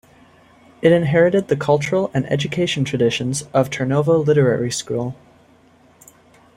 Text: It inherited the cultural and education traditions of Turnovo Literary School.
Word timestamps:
It 0.81 0.91
inherited 0.91 1.47
the 1.47 1.55
cultural 1.55 2.09
and 2.11 2.25
education 2.31 2.83
traditions 2.83 3.43
of 3.53 3.69
Turnovo 3.69 4.17
Literary 4.17 4.71
School. 4.71 5.15